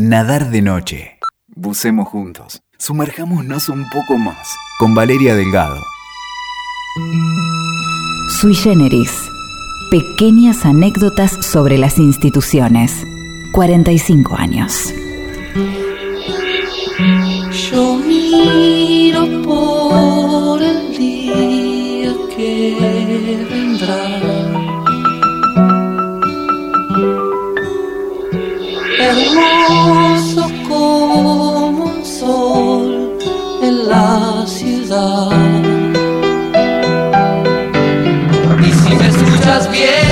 Nadar 0.00 0.50
de 0.50 0.62
noche. 0.62 1.18
Bucemos 1.48 2.06
juntos. 2.06 2.62
Sumerjámonos 2.78 3.68
un 3.68 3.84
poco 3.90 4.16
más. 4.16 4.54
Con 4.78 4.94
Valeria 4.94 5.34
Delgado. 5.34 5.74
Sui 8.40 8.54
Generis. 8.54 9.10
Pequeñas 9.90 10.64
anécdotas 10.64 11.32
sobre 11.44 11.78
las 11.78 11.98
instituciones. 11.98 12.92
45 13.54 14.36
años. 14.36 14.94
Yo 17.72 17.96
miro 17.96 19.42
por 19.42 20.62
el 20.62 20.96
día 20.96 22.14
que 22.36 23.46
vendrá. 23.50 24.47
Hermoso 29.08 30.50
como 30.68 31.68
un 31.68 32.04
sol 32.04 33.18
en 33.62 33.88
la 33.88 34.44
ciudad. 34.46 35.30
Y 38.60 38.70
si 38.70 38.94
me 38.96 39.06
escuchas 39.08 39.70
bien, 39.70 40.07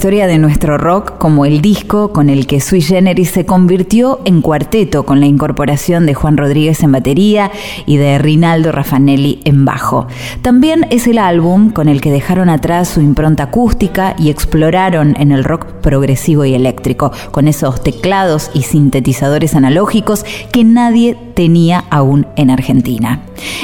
historia 0.00 0.26
de 0.26 0.38
nuestro 0.38 0.78
rock 0.78 1.18
como 1.18 1.44
el 1.44 1.60
disco 1.60 2.10
con 2.10 2.30
el 2.30 2.46
que 2.46 2.62
Sui 2.62 2.80
Generis 2.80 3.32
se 3.32 3.44
convirtió 3.44 4.20
en 4.24 4.40
cuarteto 4.40 5.04
con 5.04 5.20
la 5.20 5.26
incorporación 5.26 6.06
de 6.06 6.14
Juan 6.14 6.38
Rodríguez 6.38 6.82
en 6.82 6.92
batería 6.92 7.50
y 7.84 7.98
de 7.98 8.16
Rinaldo 8.16 8.72
Raffanelli 8.72 9.42
en 9.44 9.66
bajo. 9.66 10.06
También 10.40 10.86
es 10.88 11.06
el 11.06 11.18
álbum 11.18 11.70
con 11.70 11.86
el 11.86 12.00
que 12.00 12.10
dejaron 12.10 12.48
atrás 12.48 12.88
su 12.88 13.02
impronta 13.02 13.42
acústica 13.42 14.16
y 14.18 14.30
exploraron 14.30 15.16
en 15.18 15.32
el 15.32 15.44
rock 15.44 15.66
progresivo 15.82 16.46
y 16.46 16.54
eléctrico, 16.54 17.12
con 17.30 17.46
esos 17.46 17.82
teclados 17.82 18.50
y 18.54 18.62
sintetizadores 18.62 19.54
analógicos 19.54 20.24
que 20.50 20.64
nadie 20.64 21.14
tenía 21.34 21.84
aún 21.90 22.26
en 22.36 22.48
Argentina. 22.48 23.20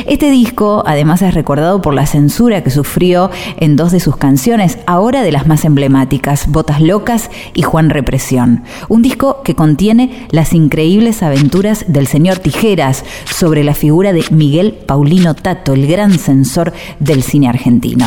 Este 0.06 0.30
disco 0.30 0.82
además 0.86 1.22
es 1.22 1.34
recordado 1.34 1.82
por 1.82 1.94
la 1.94 2.06
censura 2.06 2.62
que 2.62 2.70
sufrió 2.70 3.30
en 3.58 3.76
dos 3.76 3.92
de 3.92 4.00
sus 4.00 4.16
canciones, 4.16 4.78
ahora 4.86 5.22
de 5.22 5.32
las 5.32 5.46
más 5.46 5.64
emblemáticas, 5.64 6.25
Botas 6.48 6.80
Locas 6.80 7.30
y 7.54 7.62
Juan 7.62 7.90
Represión. 7.90 8.64
Un 8.88 9.02
disco 9.02 9.42
que 9.42 9.54
contiene 9.54 10.26
las 10.30 10.52
increíbles 10.52 11.22
aventuras 11.22 11.84
del 11.88 12.06
señor 12.06 12.38
Tijeras 12.38 13.04
sobre 13.24 13.62
la 13.62 13.74
figura 13.74 14.12
de 14.12 14.24
Miguel 14.30 14.72
Paulino 14.74 15.34
Tato, 15.34 15.72
el 15.72 15.86
gran 15.86 16.18
censor 16.18 16.72
del 16.98 17.22
cine 17.22 17.48
argentino. 17.48 18.06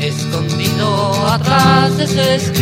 Escondido 0.00 1.28
atrás 1.28 1.96
de 1.98 2.04
ese 2.04 2.52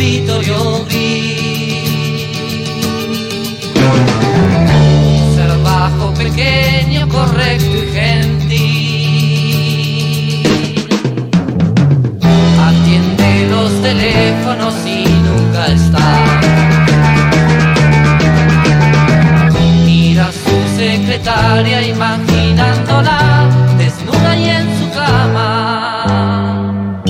secretaria 21.21 21.87
imaginándola 21.87 23.47
desnuda 23.77 24.37
y 24.37 24.49
en 24.49 24.67
su 24.79 24.89
cama. 24.93 27.03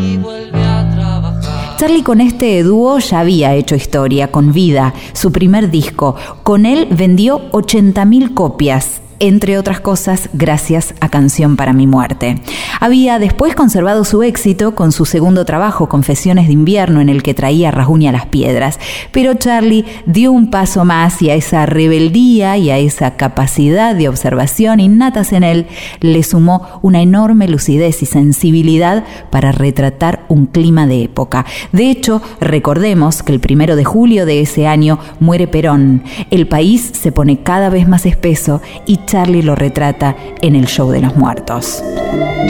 Y 0.00 0.16
vuelve 0.16 0.64
a 0.64 0.88
trabajar. 0.94 1.76
Charlie 1.76 2.02
con 2.02 2.22
este 2.22 2.62
dúo 2.62 2.98
ya 2.98 3.20
había 3.20 3.54
hecho 3.54 3.74
historia 3.74 4.30
con 4.30 4.52
Vida, 4.52 4.92
su 5.12 5.32
primer 5.32 5.70
disco. 5.70 6.16
Con 6.42 6.64
él 6.66 6.88
vendió 6.90 7.50
80.000 7.52 8.34
copias 8.34 9.00
entre 9.20 9.58
otras 9.58 9.80
cosas, 9.80 10.28
gracias 10.32 10.94
a 11.00 11.08
Canción 11.08 11.56
para 11.56 11.72
mi 11.72 11.86
muerte. 11.86 12.40
Había 12.80 13.18
después 13.18 13.54
conservado 13.54 14.04
su 14.04 14.22
éxito 14.22 14.74
con 14.74 14.92
su 14.92 15.04
segundo 15.04 15.44
trabajo, 15.44 15.88
Confesiones 15.88 16.46
de 16.46 16.52
invierno, 16.52 17.00
en 17.00 17.08
el 17.08 17.22
que 17.22 17.34
traía 17.34 17.70
Rajuña 17.70 18.12
las 18.12 18.26
piedras, 18.26 18.78
pero 19.12 19.34
Charlie 19.34 19.84
dio 20.06 20.32
un 20.32 20.50
paso 20.50 20.84
más 20.84 21.20
y 21.22 21.30
a 21.30 21.34
esa 21.34 21.66
rebeldía 21.66 22.56
y 22.56 22.70
a 22.70 22.78
esa 22.78 23.16
capacidad 23.16 23.94
de 23.94 24.08
observación 24.08 24.80
innatas 24.80 25.32
en 25.32 25.42
él 25.42 25.66
le 26.00 26.22
sumó 26.22 26.80
una 26.82 27.02
enorme 27.02 27.48
lucidez 27.48 28.02
y 28.02 28.06
sensibilidad 28.06 29.04
para 29.30 29.52
retratar 29.52 30.24
un 30.28 30.46
clima 30.46 30.86
de 30.86 31.02
época. 31.02 31.44
De 31.72 31.90
hecho, 31.90 32.22
recordemos 32.40 33.22
que 33.22 33.32
el 33.32 33.40
primero 33.40 33.76
de 33.76 33.84
julio 33.84 34.26
de 34.26 34.40
ese 34.40 34.66
año 34.66 34.98
muere 35.20 35.48
Perón. 35.48 36.04
El 36.30 36.46
país 36.46 36.90
se 36.94 37.12
pone 37.12 37.40
cada 37.42 37.68
vez 37.68 37.88
más 37.88 38.06
espeso 38.06 38.60
y 38.86 38.98
Charlie 39.08 39.42
lo 39.42 39.54
retrata 39.54 40.14
en 40.42 40.54
el 40.54 40.66
show 40.66 40.90
de 40.90 41.00
los 41.00 41.16
muertos. 41.16 41.82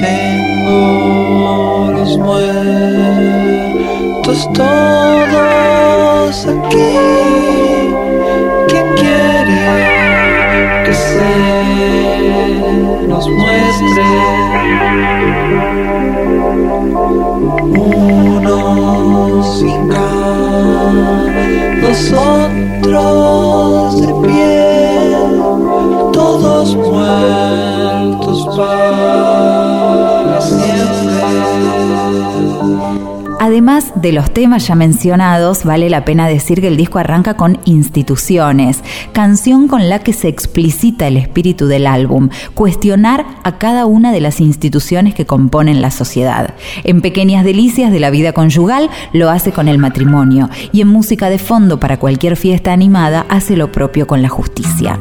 Tengo 0.01 1.93
los 1.93 2.19
muertos 2.19 2.49
todos 4.53 6.47
aquí. 6.47 6.99
¿Quién 8.67 8.87
quiere 8.97 9.87
que 10.85 10.93
se 10.95 11.31
nos 13.07 13.29
muestre? 13.29 14.03
Unos 18.19 19.59
sin 19.61 19.89
los 22.83 24.08
Además 33.69 33.93
de 33.97 34.13
los 34.13 34.33
temas 34.33 34.67
ya 34.67 34.75
mencionados, 34.75 35.65
vale 35.65 35.91
la 35.91 36.07
pena 36.07 36.27
decir 36.27 36.63
que 36.63 36.69
el 36.69 36.79
disco 36.79 37.01
arranca 37.01 37.35
con 37.35 37.61
Instituciones, 37.67 38.83
canción 39.13 39.69
con 39.69 39.91
la 39.91 39.99
que 39.99 40.15
se 40.15 40.29
explicita 40.29 41.07
el 41.07 41.19
espíritu 41.19 41.67
del 41.67 41.87
álbum, 41.87 42.31
cuestionar 42.55 43.27
a 43.45 43.59
cada 43.59 43.85
una 43.85 44.11
de 44.11 44.23
las 44.23 44.41
instituciones 44.41 45.15
que 45.15 45.27
componen 45.27 45.83
la 45.83 45.91
sociedad. 45.91 46.55
En 46.83 47.03
Pequeñas 47.03 47.45
Delicias 47.45 47.93
de 47.93 48.01
la 48.01 48.09
vida 48.09 48.33
conyugal 48.33 48.89
lo 49.13 49.29
hace 49.29 49.53
con 49.53 49.69
el 49.69 49.77
matrimonio 49.77 50.49
y 50.73 50.81
en 50.81 50.89
música 50.89 51.29
de 51.29 51.39
fondo 51.39 51.79
para 51.79 51.99
cualquier 51.99 52.37
fiesta 52.37 52.73
animada 52.73 53.27
hace 53.29 53.55
lo 53.55 53.71
propio 53.71 54.07
con 54.07 54.23
la 54.23 54.31
justicia. 54.31 54.99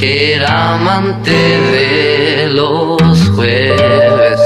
Que 0.00 0.34
era 0.34 0.76
amante 0.76 1.30
de 1.30 2.48
los 2.48 3.02
jueves. 3.36 4.40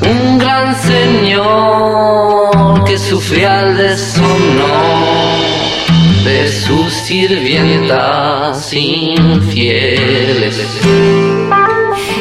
Un 0.00 0.38
gran 0.38 0.74
señor 0.74 2.04
que 2.84 2.96
sufría 2.96 3.60
el 3.68 3.76
deshonor 3.76 5.36
de 6.24 6.48
sus 6.50 6.90
sirvientas 6.90 8.72
infieles. 8.72 10.58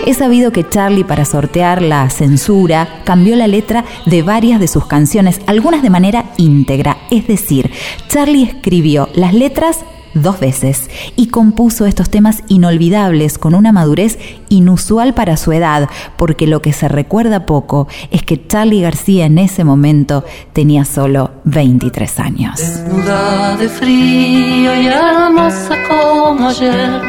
Es 0.06 0.18
sabido 0.18 0.52
que 0.52 0.68
Charlie, 0.68 1.06
para 1.06 1.24
sortear 1.24 1.82
la 1.82 2.10
censura, 2.10 3.00
cambió 3.06 3.38
la 3.38 3.48
letra 3.48 3.86
de 4.06 4.24
varias 4.24 4.60
de 4.60 4.68
sus 4.68 4.86
canciones, 4.88 5.40
algunas 5.48 5.82
de 5.82 5.90
manera 5.90 6.26
íntegra. 6.36 6.98
Es 7.10 7.28
decir, 7.28 7.72
Charlie 8.10 8.44
escribió 8.44 9.08
las 9.14 9.34
letras 9.34 9.86
dos 10.16 10.40
veces 10.40 10.90
y 11.16 11.28
compuso 11.28 11.86
estos 11.86 12.10
temas 12.10 12.42
inolvidables 12.48 13.38
con 13.38 13.54
una 13.54 13.72
madurez 13.72 14.18
inusual 14.50 15.14
para 15.14 15.38
su 15.38 15.52
edad, 15.52 15.90
porque 16.18 16.48
lo 16.48 16.62
que 16.62 16.74
se 16.74 16.88
recuerda 16.88 17.46
poco 17.46 17.88
es 18.10 18.24
que 18.24 18.48
Charlie 18.48 18.82
García 18.82 19.26
en 19.26 19.38
ese 19.38 19.64
momento 19.64 20.24
tenía 20.54 20.86
solo 20.86 21.32
23 21.44 22.20
años. 22.20 22.60
Desnuda 22.60 23.58
de 23.58 23.70
frío 23.70 24.82
y 24.82 24.88
hermosa 24.88 25.76
como 25.88 26.50
ayer, 26.50 27.02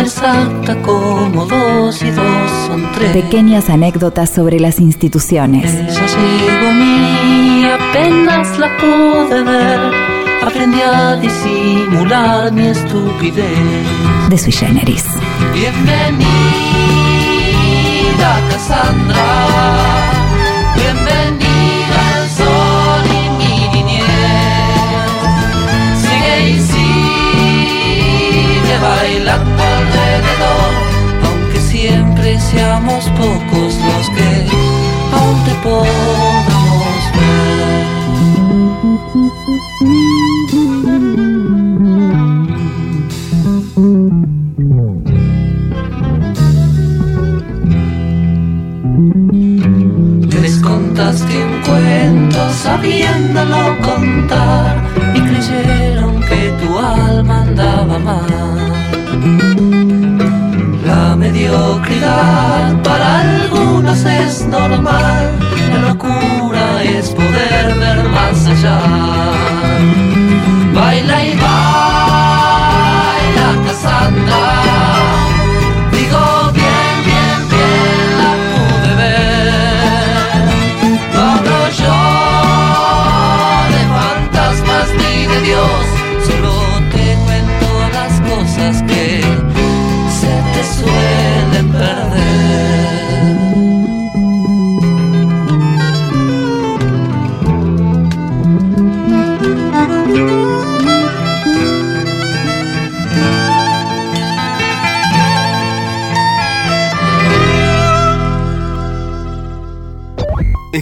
exacta 0.00 0.80
como 0.82 1.46
dos 1.46 2.02
y 2.02 2.10
dos 2.10 2.50
son 2.66 2.88
tres. 2.94 3.12
Pequeñas 3.12 3.68
anécdotas 3.70 4.30
sobre 4.30 4.60
las 4.60 4.78
instituciones. 4.80 5.72
Ella 5.72 6.06
llegó 6.06 6.68
a 6.68 6.74
mí, 6.74 7.64
apenas 7.64 8.58
la 8.58 8.76
pude 8.76 9.42
ver, 9.42 10.15
aprendí 10.46 10.80
a 10.80 11.16
disimular 11.16 12.52
mi 12.52 12.68
estupidez. 12.68 13.86
de 14.30 14.38
Sui 14.38 14.52
Generis. 14.52 15.04
Bienvenida 15.52 16.26
Cassandra, 18.50 19.26
bienvenida 20.76 21.98
al 22.16 22.26
sol 22.38 23.02
y 23.20 23.22
mi 23.38 23.54
niñez. 23.74 24.06
Sigue 26.02 26.36
y 26.50 26.52
sigue 26.72 28.76
bailando 28.88 29.62
alrededor, 29.78 30.72
aunque 31.28 31.58
siempre 31.60 32.28
seamos 32.40 33.02
pocos 33.10 33.72
los 33.88 34.05
contar 53.82 54.76
y 55.14 55.20
creyeron 55.20 56.20
que 56.20 56.52
tu 56.60 56.78
alma 56.78 57.42
andaba 57.42 57.98
mal. 57.98 58.72
La 60.84 61.16
mediocridad 61.16 62.82
para 62.82 63.20
algunos 63.20 64.04
es 64.04 64.46
normal, 64.46 65.32
la 65.70 65.78
locura 65.88 66.35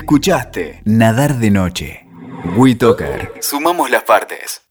Escuchaste 0.05 0.83
Nadar 0.85 1.39
de 1.39 1.51
Noche. 1.51 2.07
WeToker. 2.59 3.33
Sumamos 3.41 3.91
las 3.91 4.03
partes. 4.03 4.64